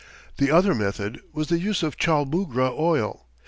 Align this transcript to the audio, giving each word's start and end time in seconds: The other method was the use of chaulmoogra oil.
The 0.37 0.49
other 0.49 0.73
method 0.73 1.21
was 1.31 1.49
the 1.49 1.59
use 1.59 1.83
of 1.83 1.95
chaulmoogra 1.95 2.71
oil. 2.71 3.27